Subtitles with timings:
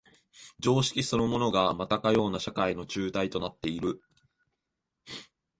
[0.59, 4.01] 常識そのものがまたかような社会の紐帯となっている。